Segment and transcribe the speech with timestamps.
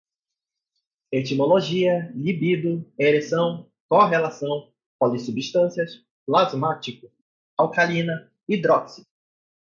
[1.11, 7.07] etimologia, libido, ereção, correlação, polissubstâncias, plasmático,
[7.55, 9.05] alcalina, hidróxido